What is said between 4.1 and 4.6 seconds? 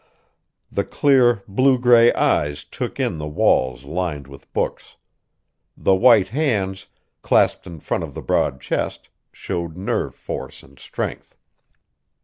with